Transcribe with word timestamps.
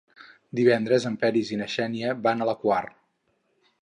Divendres 0.59 1.05
en 1.09 1.19
Peris 1.25 1.53
i 1.53 1.59
na 1.61 1.67
Xènia 1.75 2.17
van 2.25 2.41
a 2.41 2.49
la 2.51 2.57
Quar. 2.65 2.81